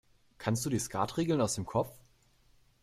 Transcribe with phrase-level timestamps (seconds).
[0.39, 1.91] Kannst du die Skatregeln aus dem Kopf?